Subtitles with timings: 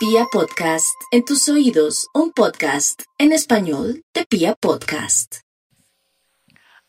[0.00, 5.40] Pia Podcast, en tus oídos, un podcast en español de Pia Podcast.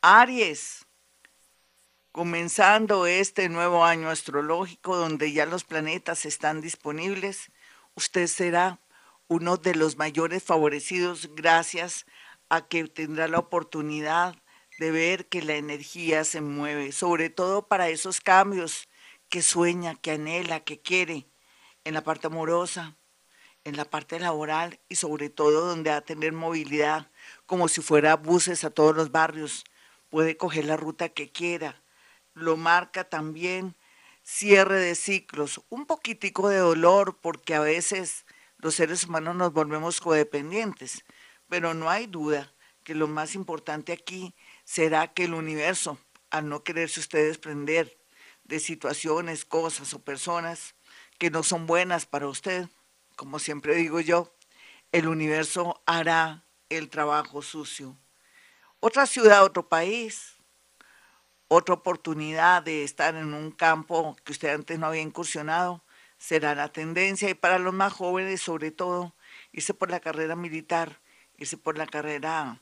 [0.01, 0.85] Aries,
[2.13, 7.51] comenzando este nuevo año astrológico donde ya los planetas están disponibles,
[7.95, 8.79] usted será
[9.27, 12.05] uno de los mayores favorecidos gracias
[12.47, 14.41] a que tendrá la oportunidad
[14.79, 18.87] de ver que la energía se mueve, sobre todo para esos cambios
[19.27, 21.27] que sueña, que anhela, que quiere
[21.83, 22.97] en la parte amorosa,
[23.63, 27.09] en la parte laboral y sobre todo donde va a tener movilidad,
[27.45, 29.65] como si fuera buses a todos los barrios.
[30.09, 31.81] Puede coger la ruta que quiera.
[32.33, 33.75] Lo marca también
[34.23, 38.25] cierre de ciclos, un poquitico de dolor porque a veces
[38.57, 41.03] los seres humanos nos volvemos codependientes,
[41.49, 42.53] pero no hay duda
[42.83, 44.33] que lo más importante aquí
[44.63, 45.97] será que el universo,
[46.29, 47.97] al no quererse usted desprender
[48.43, 50.75] de situaciones, cosas o personas
[51.17, 52.67] que no son buenas para usted,
[53.21, 54.33] como siempre digo yo,
[54.91, 57.95] el universo hará el trabajo sucio.
[58.79, 60.37] Otra ciudad, otro país,
[61.47, 65.83] otra oportunidad de estar en un campo que usted antes no había incursionado,
[66.17, 69.13] será la tendencia y para los más jóvenes sobre todo,
[69.51, 70.99] irse por la carrera militar,
[71.37, 72.59] irse por la carrera,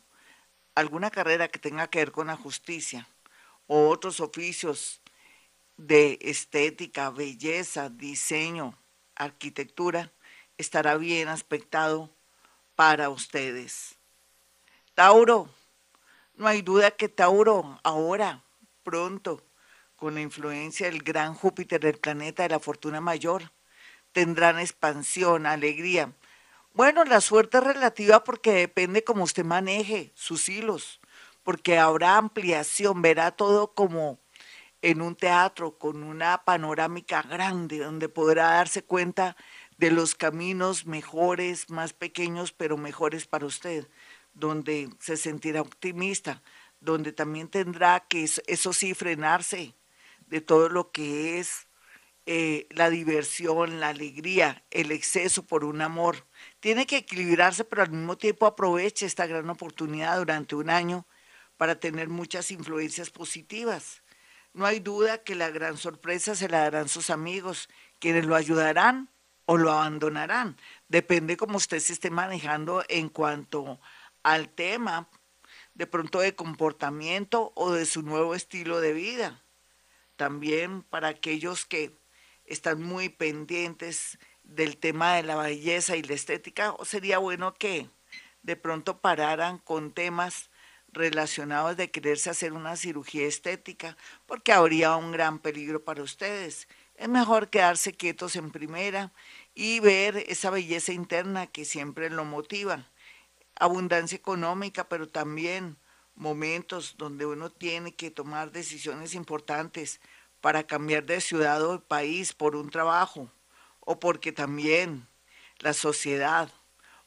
[0.76, 3.08] alguna carrera que tenga que ver con la justicia
[3.68, 5.02] o otros oficios
[5.78, 8.78] de estética, belleza, diseño,
[9.16, 10.12] arquitectura,
[10.60, 12.10] estará bien aspectado
[12.76, 13.96] para ustedes.
[14.94, 15.50] Tauro,
[16.36, 18.44] no hay duda que Tauro ahora,
[18.84, 19.42] pronto,
[19.96, 23.52] con la influencia del gran Júpiter, el planeta de la fortuna mayor,
[24.12, 26.12] tendrán expansión, alegría.
[26.74, 31.00] Bueno, la suerte es relativa porque depende cómo usted maneje sus hilos,
[31.44, 34.20] porque habrá ampliación, verá todo como
[34.82, 39.36] en un teatro con una panorámica grande donde podrá darse cuenta
[39.80, 43.88] de los caminos mejores, más pequeños, pero mejores para usted,
[44.34, 46.44] donde se sentirá optimista,
[46.82, 49.74] donde también tendrá que, eso sí, frenarse
[50.28, 51.68] de todo lo que es
[52.26, 56.26] eh, la diversión, la alegría, el exceso por un amor.
[56.60, 61.08] Tiene que equilibrarse, pero al mismo tiempo aproveche esta gran oportunidad durante un año
[61.56, 64.04] para tener muchas influencias positivas.
[64.54, 69.10] No hay duda que la gran sorpresa se la darán sus amigos, quienes lo ayudarán
[69.52, 70.58] o lo abandonarán.
[70.90, 73.80] Depende cómo usted se esté manejando en cuanto
[74.22, 75.10] al tema
[75.74, 79.44] de pronto de comportamiento o de su nuevo estilo de vida.
[80.18, 81.98] También para aquellos que
[82.46, 87.90] están muy pendientes del tema de la belleza y la estética, sería bueno que
[88.44, 90.52] de pronto pararan con temas
[90.92, 96.68] relacionados de quererse hacer una cirugía estética, porque habría un gran peligro para ustedes.
[97.00, 99.14] Es mejor quedarse quietos en primera
[99.54, 102.90] y ver esa belleza interna que siempre lo motiva
[103.60, 105.78] abundancia económica, pero también
[106.16, 110.00] momentos donde uno tiene que tomar decisiones importantes
[110.42, 113.32] para cambiar de ciudad o de país por un trabajo
[113.82, 115.08] o porque también
[115.60, 116.50] la sociedad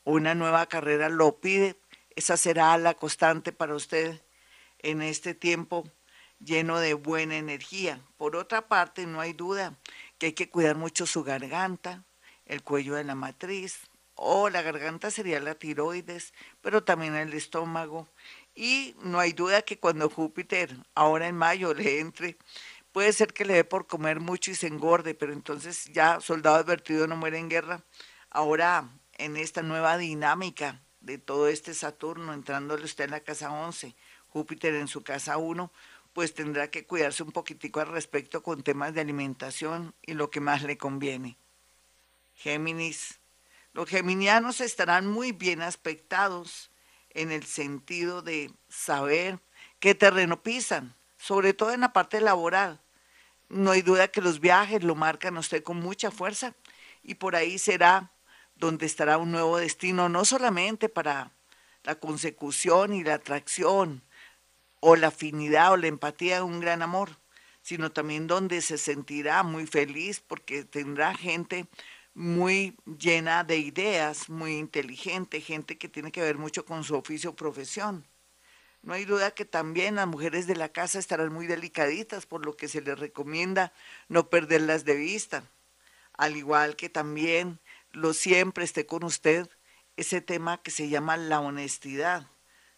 [0.04, 1.76] o una nueva carrera lo pide,
[2.14, 4.22] esa será la constante para usted
[4.78, 5.84] en este tiempo
[6.38, 8.02] lleno de buena energía.
[8.18, 9.78] Por otra parte, no hay duda
[10.18, 12.04] que hay que cuidar mucho su garganta,
[12.52, 13.80] el cuello de la matriz,
[14.14, 18.08] o la garganta sería la tiroides, pero también el estómago.
[18.54, 22.36] Y no hay duda que cuando Júpiter, ahora en mayo, le entre,
[22.92, 26.56] puede ser que le dé por comer mucho y se engorde, pero entonces ya soldado
[26.56, 27.82] advertido no muere en guerra.
[28.30, 33.96] Ahora, en esta nueva dinámica de todo este Saturno, entrándole usted en la casa 11,
[34.28, 35.72] Júpiter en su casa 1,
[36.12, 40.40] pues tendrá que cuidarse un poquitico al respecto con temas de alimentación y lo que
[40.40, 41.38] más le conviene.
[42.42, 43.20] Géminis,
[43.72, 46.72] los geminianos estarán muy bien aspectados
[47.10, 49.38] en el sentido de saber
[49.78, 52.80] qué terreno pisan, sobre todo en la parte laboral.
[53.48, 56.56] No hay duda que los viajes lo marcan a usted con mucha fuerza
[57.04, 58.10] y por ahí será
[58.56, 61.30] donde estará un nuevo destino, no solamente para
[61.84, 64.02] la consecución y la atracción
[64.80, 67.10] o la afinidad o la empatía de un gran amor,
[67.62, 71.68] sino también donde se sentirá muy feliz porque tendrá gente
[72.14, 77.30] muy llena de ideas, muy inteligente, gente que tiene que ver mucho con su oficio
[77.30, 78.06] o profesión.
[78.82, 82.56] No hay duda que también las mujeres de la casa estarán muy delicaditas, por lo
[82.56, 83.72] que se les recomienda
[84.08, 85.44] no perderlas de vista.
[86.14, 87.60] Al igual que también
[87.92, 89.48] lo siempre esté con usted
[89.96, 92.26] ese tema que se llama la honestidad.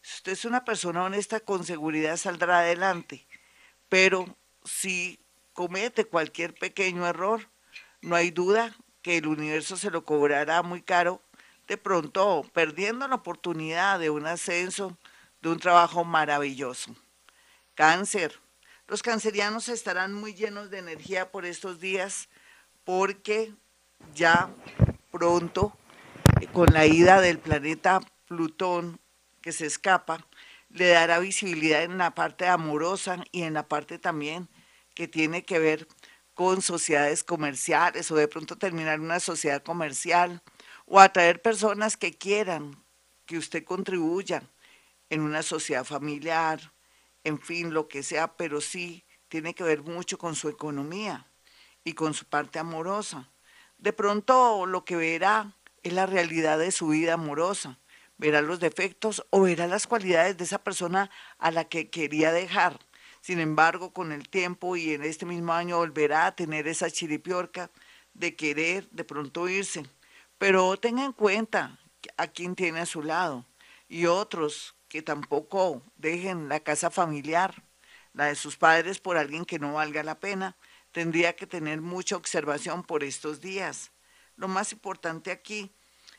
[0.02, 3.26] Si usted es una persona honesta, con seguridad saldrá adelante.
[3.88, 5.18] Pero si
[5.54, 7.48] comete cualquier pequeño error,
[8.02, 11.20] no hay duda que el universo se lo cobrará muy caro,
[11.68, 14.96] de pronto perdiendo la oportunidad de un ascenso,
[15.42, 16.96] de un trabajo maravilloso.
[17.74, 18.40] Cáncer.
[18.88, 22.30] Los cancerianos estarán muy llenos de energía por estos días
[22.84, 23.52] porque
[24.14, 24.48] ya
[25.10, 25.76] pronto,
[26.54, 28.98] con la ida del planeta Plutón
[29.42, 30.26] que se escapa,
[30.70, 34.48] le dará visibilidad en la parte amorosa y en la parte también
[34.94, 35.86] que tiene que ver
[36.34, 40.42] con sociedades comerciales o de pronto terminar una sociedad comercial
[40.86, 42.84] o atraer personas que quieran
[43.26, 44.42] que usted contribuya
[45.10, 46.72] en una sociedad familiar,
[47.22, 51.26] en fin, lo que sea, pero sí tiene que ver mucho con su economía
[51.84, 53.30] y con su parte amorosa.
[53.78, 57.78] De pronto lo que verá es la realidad de su vida amorosa,
[58.16, 62.78] verá los defectos o verá las cualidades de esa persona a la que quería dejar.
[63.24, 67.70] Sin embargo, con el tiempo y en este mismo año volverá a tener esa chiripiorca
[68.12, 69.86] de querer de pronto irse.
[70.36, 71.80] Pero tenga en cuenta
[72.18, 73.46] a quién tiene a su lado
[73.88, 77.64] y otros que tampoco dejen la casa familiar,
[78.12, 80.54] la de sus padres, por alguien que no valga la pena.
[80.92, 83.90] Tendría que tener mucha observación por estos días.
[84.36, 85.72] Lo más importante aquí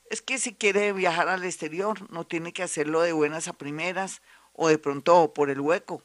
[0.09, 4.23] es que si quiere viajar al exterior, no tiene que hacerlo de buenas a primeras
[4.53, 6.01] o de pronto por el hueco.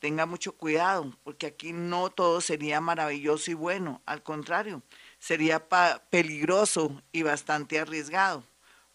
[0.00, 4.82] Tenga mucho cuidado, porque aquí no todo sería maravilloso y bueno, al contrario,
[5.18, 5.68] sería
[6.08, 8.42] peligroso y bastante arriesgado.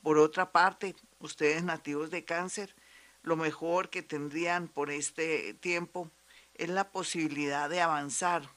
[0.02, 2.76] Por otra parte, ustedes nativos de cáncer,
[3.22, 6.10] lo mejor que tendrían por este tiempo
[6.56, 8.50] es la posibilidad de avanzar,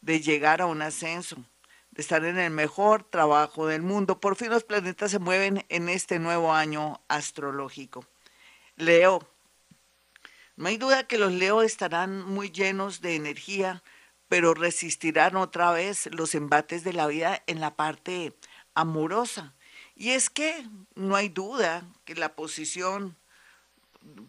[0.00, 1.36] de llegar a un ascenso,
[1.90, 4.20] de estar en el mejor trabajo del mundo.
[4.20, 8.04] Por fin los planetas se mueven en este nuevo año astrológico.
[8.76, 9.26] Leo.
[10.58, 13.84] No hay duda que los Leo estarán muy llenos de energía,
[14.26, 18.36] pero resistirán otra vez los embates de la vida en la parte
[18.74, 19.54] amorosa.
[19.94, 20.66] Y es que
[20.96, 23.16] no hay duda que la posición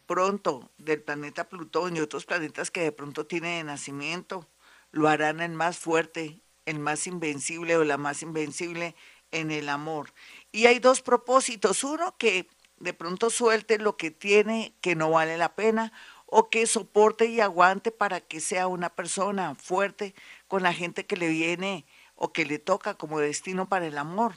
[0.06, 4.48] pronto del planeta Plutón y otros planetas que de pronto tienen de nacimiento
[4.92, 8.96] lo harán el más fuerte, el más invencible o la más invencible
[9.32, 10.14] en el amor.
[10.52, 11.84] Y hay dos propósitos.
[11.84, 12.48] Uno, que
[12.80, 15.92] de pronto suelte lo que tiene que no vale la pena
[16.32, 20.14] o que soporte y aguante para que sea una persona fuerte
[20.48, 21.86] con la gente que le viene
[22.16, 24.36] o que le toca como destino para el amor.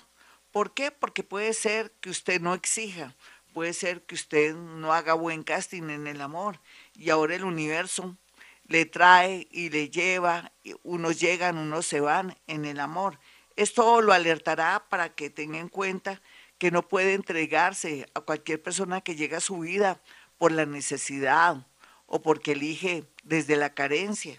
[0.50, 0.90] ¿Por qué?
[0.90, 3.14] Porque puede ser que usted no exija,
[3.52, 6.60] puede ser que usted no haga buen casting en el amor
[6.94, 8.16] y ahora el universo
[8.64, 10.52] le trae y le lleva,
[10.82, 13.18] unos llegan, unos se van en el amor.
[13.56, 16.22] Esto lo alertará para que tenga en cuenta
[16.56, 20.00] que no puede entregarse a cualquier persona que llegue a su vida
[20.38, 21.66] por la necesidad
[22.14, 24.38] o porque elige desde la carencia.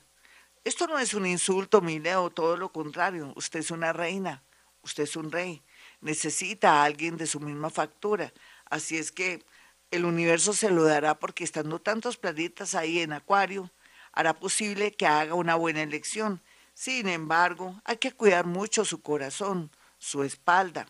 [0.64, 3.34] Esto no es un insulto, mi Leo, todo lo contrario.
[3.36, 4.44] Usted es una reina,
[4.84, 5.64] usted es un rey.
[6.00, 8.32] Necesita a alguien de su misma factura.
[8.66, 9.44] Así es que
[9.90, 13.72] el universo se lo dará porque estando tantos planetas ahí en Acuario,
[14.12, 16.44] hará posible que haga una buena elección.
[16.76, 20.86] Sin embargo, hay que cuidar mucho su corazón, su espalda.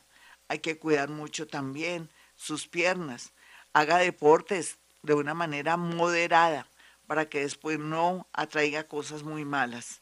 [0.50, 3.32] Hay que cuidar mucho también sus piernas.
[3.72, 6.68] Haga deportes de una manera moderada
[7.14, 10.02] para que después no atraiga cosas muy malas.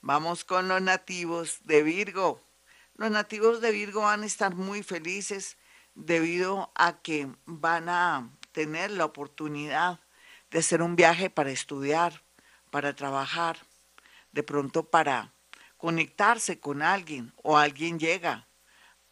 [0.00, 2.40] Vamos con los nativos de Virgo.
[2.94, 5.58] Los nativos de Virgo van a estar muy felices
[5.94, 10.00] debido a que van a tener la oportunidad
[10.50, 12.22] de hacer un viaje para estudiar,
[12.70, 13.58] para trabajar,
[14.32, 15.34] de pronto para
[15.76, 18.48] conectarse con alguien o alguien llega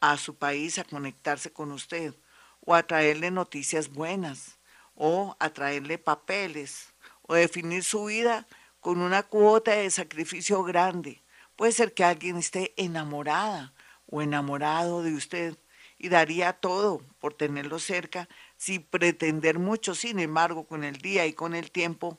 [0.00, 2.14] a su país a conectarse con usted
[2.60, 4.56] o a traerle noticias buenas
[4.94, 6.93] o a traerle papeles
[7.26, 8.47] o definir su vida
[8.81, 11.23] con una cuota de sacrificio grande.
[11.57, 13.73] Puede ser que alguien esté enamorada
[14.07, 15.57] o enamorado de usted
[15.99, 19.95] y daría todo por tenerlo cerca sin pretender mucho.
[19.95, 22.19] Sin embargo, con el día y con el tiempo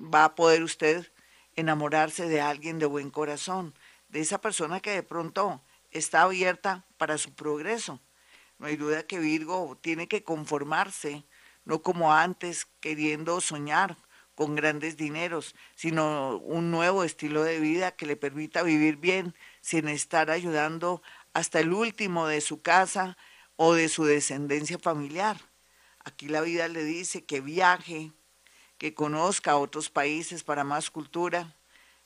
[0.00, 1.10] va a poder usted
[1.54, 3.74] enamorarse de alguien de buen corazón,
[4.08, 8.00] de esa persona que de pronto está abierta para su progreso.
[8.58, 11.24] No hay duda que Virgo tiene que conformarse,
[11.64, 13.96] no como antes, queriendo soñar
[14.36, 19.88] con grandes dineros, sino un nuevo estilo de vida que le permita vivir bien sin
[19.88, 21.02] estar ayudando
[21.32, 23.16] hasta el último de su casa
[23.56, 25.40] o de su descendencia familiar.
[26.04, 28.12] Aquí la vida le dice que viaje,
[28.76, 31.56] que conozca otros países para más cultura,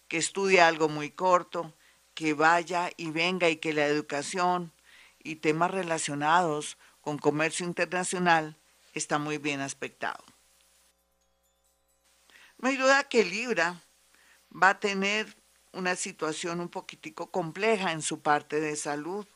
[0.07, 1.75] que estudie algo muy corto,
[2.15, 4.73] que vaya y venga y que la educación
[5.19, 8.57] y temas relacionados con comercio internacional
[8.95, 10.23] está muy bien aspectado.
[12.61, 13.83] No hay duda que Libra
[14.53, 15.35] va a tener
[15.73, 19.27] una situación un poquitico compleja en su parte de salud.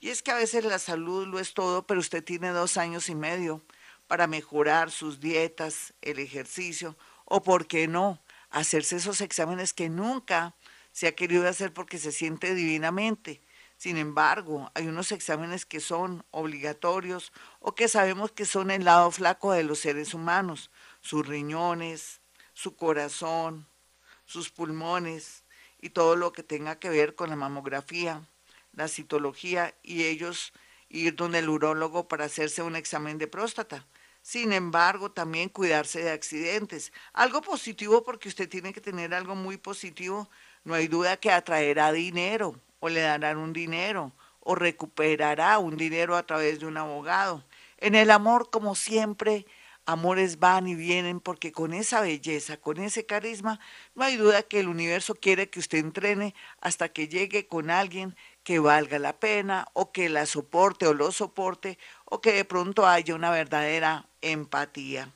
[0.00, 3.08] Y es que a veces la salud lo es todo, pero usted tiene dos años
[3.08, 3.62] y medio
[4.08, 6.96] para mejorar sus dietas, el ejercicio,
[7.26, 10.56] o por qué no, hacerse esos exámenes que nunca
[10.90, 13.40] se ha querido hacer porque se siente divinamente.
[13.76, 19.12] Sin embargo, hay unos exámenes que son obligatorios o que sabemos que son el lado
[19.12, 22.20] flaco de los seres humanos, sus riñones,
[22.58, 23.68] su corazón,
[24.24, 25.44] sus pulmones
[25.80, 28.26] y todo lo que tenga que ver con la mamografía,
[28.72, 30.52] la citología y ellos
[30.88, 33.86] ir donde el urólogo para hacerse un examen de próstata.
[34.22, 36.92] Sin embargo, también cuidarse de accidentes.
[37.12, 40.28] Algo positivo porque usted tiene que tener algo muy positivo.
[40.64, 46.16] No hay duda que atraerá dinero o le darán un dinero o recuperará un dinero
[46.16, 47.44] a través de un abogado.
[47.76, 49.46] En el amor, como siempre,
[49.88, 53.58] amores van y vienen porque con esa belleza, con ese carisma,
[53.94, 58.14] no hay duda que el universo quiere que usted entrene hasta que llegue con alguien
[58.44, 62.86] que valga la pena o que la soporte o lo soporte o que de pronto
[62.86, 65.10] haya una verdadera empatía.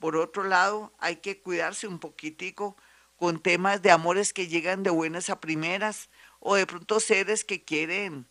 [0.00, 2.76] Por otro lado, hay que cuidarse un poquitico
[3.16, 7.62] con temas de amores que llegan de buenas a primeras o de pronto seres que
[7.62, 8.26] quieren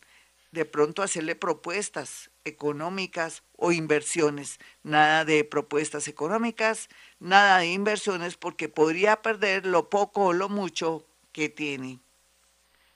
[0.55, 4.59] de pronto hacerle propuestas económicas o inversiones.
[4.83, 11.05] Nada de propuestas económicas, nada de inversiones porque podría perder lo poco o lo mucho
[11.33, 11.99] que tiene.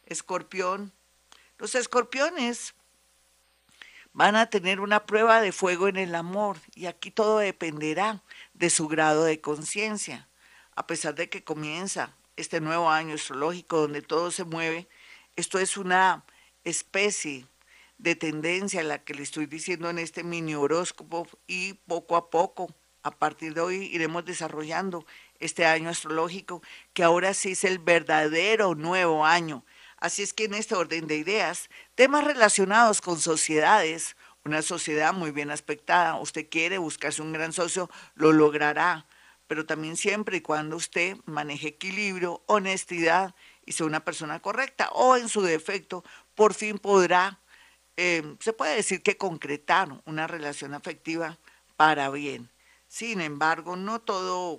[0.06, 0.94] Escorpión.
[1.58, 2.74] Los escorpiones
[4.14, 8.24] van a tener una prueba de fuego en el amor y aquí todo dependerá
[8.54, 10.30] de su grado de conciencia.
[10.76, 14.88] A pesar de que comienza este nuevo año astrológico donde todo se mueve,
[15.36, 16.24] esto es una
[16.64, 17.46] especie
[17.98, 22.74] de tendencia la que le estoy diciendo en este mini horóscopo y poco a poco,
[23.04, 25.06] a partir de hoy, iremos desarrollando
[25.40, 26.62] este año astrológico,
[26.94, 29.64] que ahora sí es el verdadero nuevo año.
[29.98, 35.32] Así es que en este orden de ideas, temas relacionados con sociedades, una sociedad muy
[35.32, 39.06] bien aspectada, usted quiere buscarse un gran socio, lo logrará,
[39.48, 43.36] pero también siempre y cuando usted maneje equilibrio, honestidad
[43.66, 46.04] y sea una persona correcta, o en su defecto,
[46.40, 47.24] por fin podrá
[48.02, 51.38] Em, se puede decir que concretaron una relación afectiva
[51.76, 52.50] para bien.
[52.88, 54.58] Sin embargo, no todo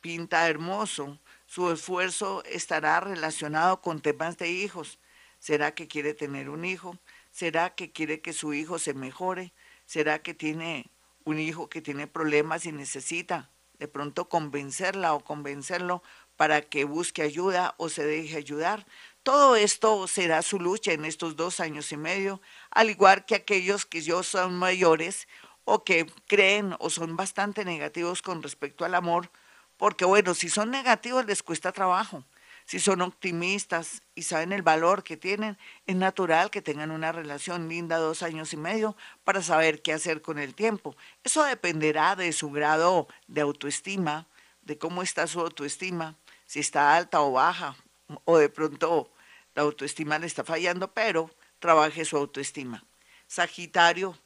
[0.00, 1.20] pinta hermoso.
[1.46, 4.98] Su esfuerzo estará relacionado con temas de hijos.
[5.38, 6.98] ¿Será que quiere tener un hijo?
[7.30, 9.52] ¿Será que quiere que su hijo se mejore?
[9.86, 10.90] ¿Será que tiene
[11.24, 16.02] un hijo que tiene problemas y necesita de pronto convencerla o convencerlo
[16.36, 18.84] para que busque ayuda o se deje ayudar?
[19.28, 23.84] Todo esto será su lucha en estos dos años y medio, al igual que aquellos
[23.84, 25.28] que yo son mayores
[25.66, 29.30] o que creen o son bastante negativos con respecto al amor,
[29.76, 32.24] porque bueno, si son negativos les cuesta trabajo.
[32.64, 37.68] Si son optimistas y saben el valor que tienen, es natural que tengan una relación
[37.68, 40.96] linda dos años y medio para saber qué hacer con el tiempo.
[41.22, 44.26] Eso dependerá de su grado de autoestima,
[44.62, 46.16] de cómo está su autoestima,
[46.46, 47.76] si está alta o baja,
[48.24, 49.10] o de pronto
[49.58, 52.84] la autoestima le está fallando, pero trabaje su autoestima.
[53.26, 54.16] Sagitario,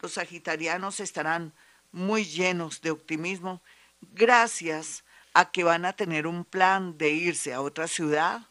[0.00, 1.52] los sagitarianos estarán
[1.90, 3.60] muy llenos de optimismo
[4.00, 5.02] gracias
[5.34, 8.42] a que van a tener un plan de irse a otra ciudad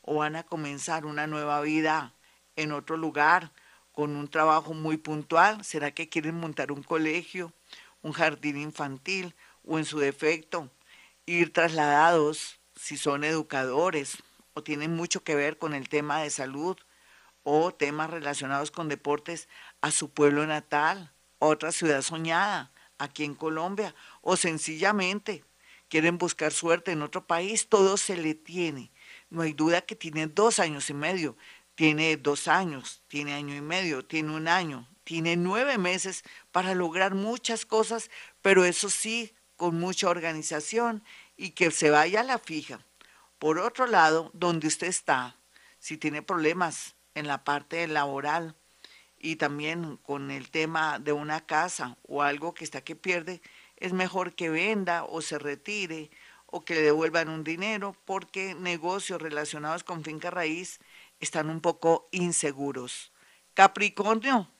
[0.00, 2.14] o van a comenzar una nueva vida
[2.56, 3.52] en otro lugar
[3.92, 5.62] con un trabajo muy puntual.
[5.62, 7.52] ¿Será que quieren montar un colegio,
[8.00, 10.70] un jardín infantil o en su defecto
[11.26, 14.22] ir trasladados si son educadores
[14.56, 16.78] o tienen mucho que ver con el tema de salud
[17.42, 19.50] o temas relacionados con deportes
[19.82, 25.44] a su pueblo natal, otra ciudad soñada aquí en Colombia, o sencillamente
[25.90, 28.90] quieren buscar suerte en otro país, todo se le tiene.
[29.28, 31.36] No hay duda que tiene dos años y medio,
[31.74, 37.14] tiene dos años, tiene año y medio, tiene un año, tiene nueve meses para lograr
[37.14, 38.10] muchas cosas,
[38.40, 41.04] pero eso sí, con mucha organización
[41.36, 42.85] y que se vaya a la fija.
[43.38, 45.36] Por otro lado, donde usted está,
[45.78, 48.56] si tiene problemas en la parte laboral
[49.18, 53.42] y también con el tema de una casa o algo que está que pierde,
[53.76, 56.10] es mejor que venda o se retire
[56.46, 60.80] o que le devuelvan un dinero porque negocios relacionados con finca raíz
[61.20, 63.12] están un poco inseguros.
[63.52, 64.50] Capricornio.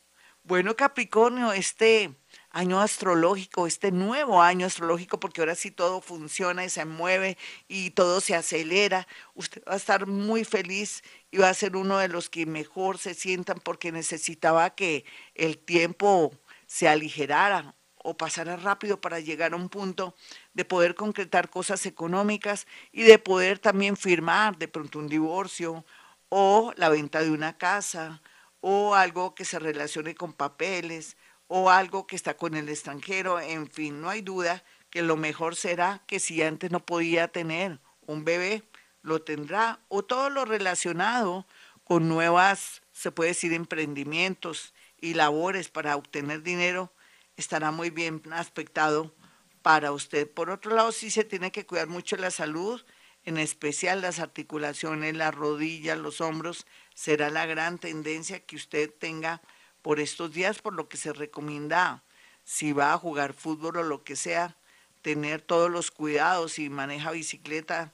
[0.43, 2.15] Bueno, Capricornio, este
[2.57, 7.37] año astrológico, este nuevo año astrológico, porque ahora sí todo funciona y se mueve
[7.69, 9.07] y todo se acelera.
[9.35, 12.97] Usted va a estar muy feliz y va a ser uno de los que mejor
[12.97, 16.33] se sientan porque necesitaba que el tiempo
[16.67, 20.15] se aligerara o pasara rápido para llegar a un punto
[20.55, 25.85] de poder concretar cosas económicas y de poder también firmar de pronto un divorcio
[26.31, 28.23] o la venta de una casa
[28.61, 31.19] o algo que se relacione con papeles
[31.49, 35.57] o algo que está con el extranjero, en fin, no hay duda que lo mejor
[35.57, 38.63] será que si antes no podía tener un bebé,
[39.03, 41.47] lo tendrá, o todo lo relacionado
[41.85, 46.93] con nuevas, se puede decir, emprendimientos y labores para obtener dinero,
[47.37, 49.15] estará muy bien aspectado
[49.63, 50.29] para usted.
[50.29, 52.85] Por otro lado, sí se tiene que cuidar mucho la salud,
[53.25, 59.43] en especial las articulaciones, las rodillas, los hombros, será la gran tendencia que usted tenga
[59.87, 62.03] por estos días, por lo que se recomienda,
[62.43, 64.57] si va a jugar fútbol o lo que sea,
[65.01, 67.93] tener todos los cuidados, si maneja bicicleta,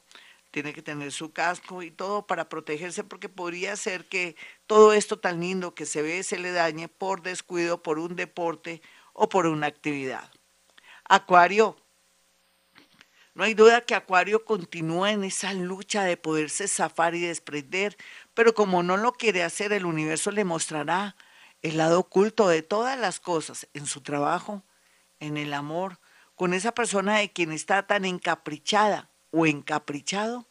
[0.51, 5.19] tiene que tener su casco y todo para protegerse porque podría ser que todo esto
[5.19, 8.81] tan lindo que se ve se le dañe por descuido, por un deporte
[9.13, 10.33] o por una actividad.
[11.05, 11.77] Acuario.
[13.35, 17.99] No hay duda que Acuario continúa en esa lucha de poderse zafar y desprender,
[18.33, 21.17] pero como no lo quiere hacer, el universo le mostrará
[21.62, 24.62] el lado oculto de todas las cosas, en su trabajo,
[25.21, 25.99] en el amor,
[26.35, 30.47] con esa persona de quien está tan encaprichada o encaprichado,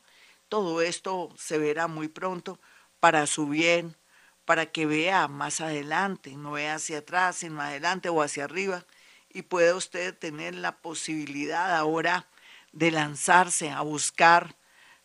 [0.47, 2.59] todo esto se verá muy pronto
[2.99, 3.97] para su bien,
[4.45, 8.85] para que vea más adelante, no vea hacia atrás, sino adelante o hacia arriba,
[9.29, 12.27] y pueda usted tener la posibilidad ahora
[12.71, 14.55] de lanzarse a buscar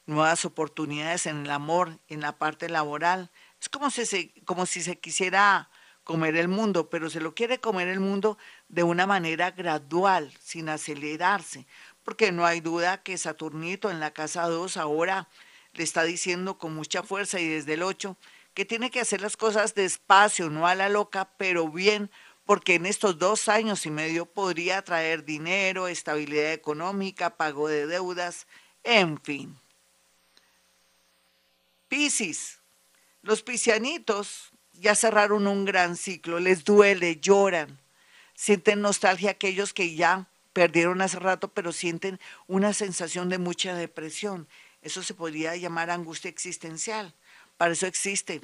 [0.05, 3.31] nuevas oportunidades en el amor, en la parte laboral.
[3.61, 5.69] Es como si se, como si se quisiera
[6.07, 10.69] comer el mundo, pero se lo quiere comer el mundo de una manera gradual, sin
[10.69, 11.67] acelerarse,
[12.05, 15.29] porque no hay duda que Saturnito en la casa 2 ahora
[15.75, 18.17] le está diciendo con mucha fuerza y desde el 8
[18.55, 22.09] que tiene que hacer las cosas despacio, no a la loca, pero bien,
[22.45, 28.47] porque en estos dos años y medio podría traer dinero, estabilidad económica, pago de deudas,
[28.85, 29.59] en fin.
[31.89, 32.61] Piscis,
[33.23, 37.79] los piscianitos ya cerraron un gran ciclo, les duele, lloran,
[38.35, 44.49] sienten nostalgia aquellos que ya perdieron hace rato, pero sienten una sensación de mucha depresión.
[44.83, 47.15] Eso se podría llamar angustia existencial.
[47.57, 48.41] Para eso existe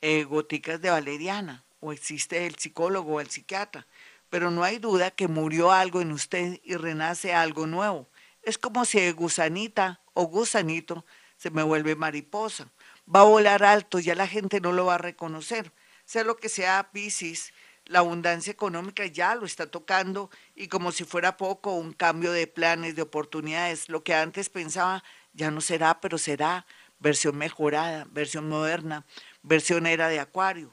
[0.00, 3.86] eh, goticas de valeriana o existe el psicólogo o el psiquiatra.
[4.30, 8.08] Pero no hay duda que murió algo en usted y renace algo nuevo.
[8.42, 11.04] Es como si gusanita o gusanito
[11.36, 12.70] se me vuelve mariposa
[13.14, 15.72] va a volar alto, ya la gente no lo va a reconocer.
[16.04, 17.52] Sea lo que sea Pisces,
[17.84, 22.46] la abundancia económica ya lo está tocando y como si fuera poco, un cambio de
[22.46, 23.88] planes, de oportunidades.
[23.88, 26.66] Lo que antes pensaba ya no será, pero será
[26.98, 29.04] versión mejorada, versión moderna,
[29.42, 30.70] versión era de Acuario.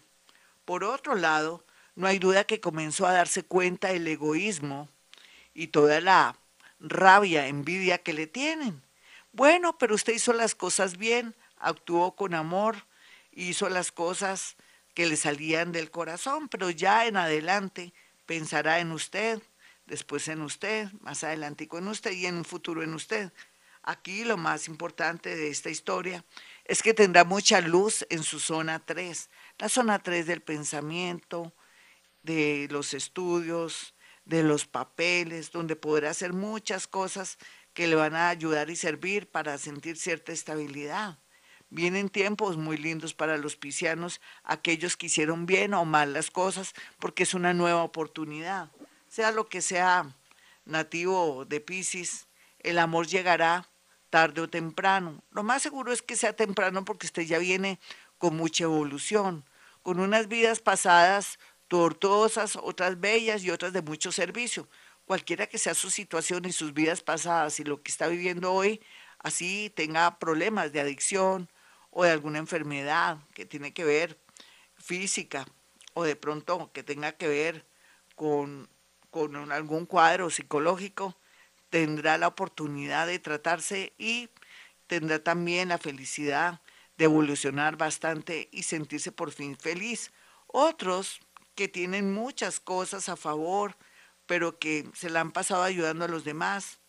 [0.66, 4.90] Por otro lado, no hay duda que comenzó a darse cuenta el egoísmo
[5.54, 6.38] y toda la
[6.80, 8.83] rabia, envidia que le tienen.
[9.34, 12.86] Bueno, pero usted hizo las cosas bien, actuó con amor,
[13.32, 14.56] hizo las cosas
[14.94, 17.96] que le salían del corazón, pero ya en adelante
[18.28, 19.42] pensará en usted,
[19.88, 23.34] después en usted, más adelante en usted y en un futuro en usted.
[23.82, 26.24] Aquí lo más importante de esta historia
[26.64, 31.56] es que tendrá mucha luz en su zona 3, la zona 3 del pensamiento,
[32.22, 37.40] de los estudios, de los papeles, donde podrá hacer muchas cosas
[37.74, 41.18] que le van a ayudar y servir para sentir cierta estabilidad.
[41.70, 46.74] Vienen tiempos muy lindos para los piscianos, aquellos que hicieron bien o mal las cosas,
[47.00, 48.70] porque es una nueva oportunidad.
[49.08, 50.16] Sea lo que sea
[50.66, 52.28] nativo de Piscis,
[52.60, 53.68] el amor llegará
[54.12, 55.24] tarde o temprano.
[55.32, 57.80] Lo más seguro es que sea temprano porque usted ya viene
[58.20, 59.44] con mucha evolución,
[59.82, 64.68] con unas vidas pasadas tortuosas, otras bellas y otras de mucho servicio.
[65.06, 68.82] Cualquiera que sea su situación y sus vidas pasadas y lo que está viviendo hoy,
[69.20, 71.50] así tenga problemas de adicción,
[71.94, 74.20] o de alguna enfermedad que tiene que ver
[74.76, 75.46] física
[75.94, 77.66] o de pronto que tenga que ver
[78.16, 78.68] con,
[79.12, 81.16] con algún cuadro psicológico,
[81.70, 84.30] tendrá la oportunidad de tratarse y
[84.88, 86.62] tendrá también la felicidad
[86.98, 90.12] de evolucionar bastante y sentirse por fin feliz.
[90.48, 91.20] Otros
[91.56, 93.78] que tienen muchas cosas a favor,
[94.34, 96.80] pero que se la han pasado ayudando a los demás,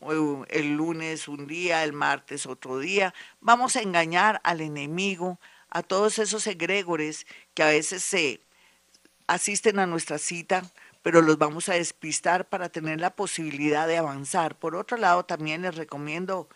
[0.49, 3.13] el lunes un día, el martes otro día.
[3.39, 8.41] Vamos a engañar al enemigo, a todos esos egregores que a veces se
[9.27, 10.63] asisten a nuestra cita,
[11.03, 14.57] pero los vamos a despistar para tener la posibilidad de avanzar.
[14.57, 16.49] Por otro lado, también les recomiendo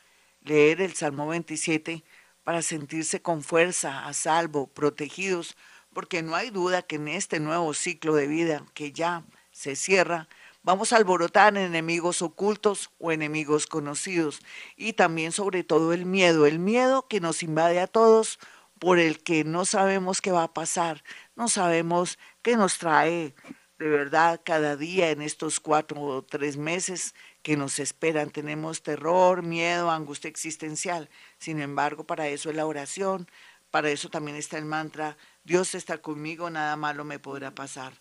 [0.43, 2.03] leer el Salmo 27
[2.49, 5.55] para sentirse con fuerza, a salvo, protegidos,
[5.93, 10.27] porque no hay duda que en este nuevo ciclo de vida que ya se cierra,
[10.63, 14.41] vamos a alborotar enemigos ocultos o enemigos conocidos
[14.75, 18.39] y también sobre todo el miedo, el miedo que nos invade a todos
[18.79, 21.03] por el que no sabemos qué va a pasar,
[21.35, 23.35] no sabemos qué nos trae
[23.77, 28.29] de verdad cada día en estos cuatro o tres meses que nos esperan.
[28.29, 31.09] Tenemos terror, miedo, angustia existencial.
[31.37, 33.27] Sin embargo, para eso es la oración,
[33.71, 37.93] para eso también está el mantra, Dios está conmigo, nada malo me podrá pasar.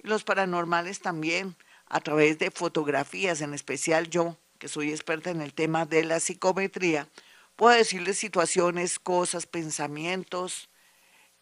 [0.04, 1.56] los paranormales también
[1.88, 6.20] a través de fotografías, en especial yo, que soy experta en el tema de la
[6.20, 7.08] psicometría,
[7.56, 10.70] puedo decirles situaciones, cosas, pensamientos,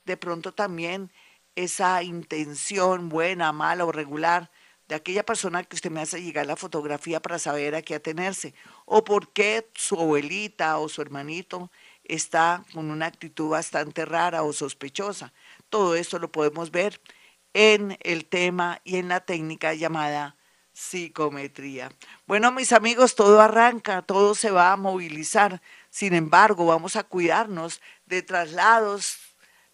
[0.06, 1.12] de pronto también
[1.56, 4.50] esa intención buena, mala o regular
[4.88, 8.54] de aquella persona que usted me hace llegar la fotografía para saber a qué atenerse,
[8.86, 11.71] o por qué su abuelita o su hermanito
[12.04, 15.32] está con una actitud bastante rara o sospechosa.
[15.69, 17.00] Todo esto lo podemos ver
[17.53, 20.35] en el tema y en la técnica llamada
[20.73, 21.91] psicometría.
[22.25, 25.61] Bueno, mis amigos, todo arranca, todo se va a movilizar.
[25.89, 29.17] Sin embargo, vamos a cuidarnos de traslados,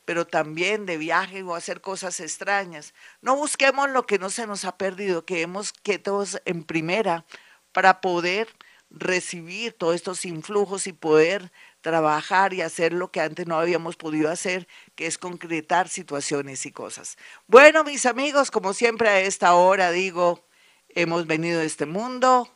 [0.05, 2.93] pero también de viaje o hacer cosas extrañas.
[3.21, 7.25] No busquemos lo que no se nos ha perdido, quedemos quietos en primera
[7.71, 8.47] para poder
[8.89, 11.51] recibir todos estos influjos y poder
[11.87, 16.71] trabajar y hacer lo que antes no habíamos podido hacer, que es concretar situaciones y
[16.73, 17.17] cosas.
[17.47, 20.45] Bueno, mis amigos, como siempre a esta hora digo,
[20.89, 22.53] hemos venido a este mundo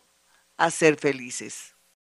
[0.57, 1.75] a ser felices.